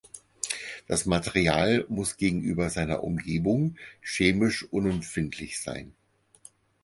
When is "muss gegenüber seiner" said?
1.87-3.03